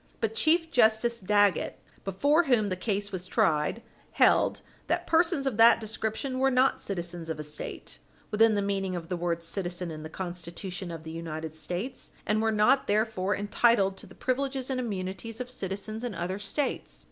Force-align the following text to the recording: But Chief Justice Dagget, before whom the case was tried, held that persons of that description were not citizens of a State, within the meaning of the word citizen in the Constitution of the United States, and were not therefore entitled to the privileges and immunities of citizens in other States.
But 0.19 0.33
Chief 0.33 0.71
Justice 0.71 1.19
Dagget, 1.19 1.77
before 2.03 2.45
whom 2.45 2.69
the 2.69 2.75
case 2.75 3.11
was 3.11 3.27
tried, 3.27 3.83
held 4.13 4.61
that 4.87 5.05
persons 5.05 5.45
of 5.45 5.57
that 5.57 5.79
description 5.79 6.39
were 6.39 6.49
not 6.49 6.81
citizens 6.81 7.29
of 7.29 7.37
a 7.39 7.43
State, 7.43 7.99
within 8.31 8.55
the 8.55 8.63
meaning 8.63 8.95
of 8.95 9.09
the 9.09 9.15
word 9.15 9.43
citizen 9.43 9.91
in 9.91 10.01
the 10.01 10.09
Constitution 10.09 10.89
of 10.89 11.03
the 11.03 11.11
United 11.11 11.53
States, 11.53 12.09
and 12.25 12.41
were 12.41 12.51
not 12.51 12.87
therefore 12.87 13.35
entitled 13.35 13.95
to 13.97 14.07
the 14.07 14.15
privileges 14.15 14.71
and 14.71 14.79
immunities 14.79 15.39
of 15.39 15.51
citizens 15.51 16.03
in 16.03 16.15
other 16.15 16.39
States. 16.39 16.99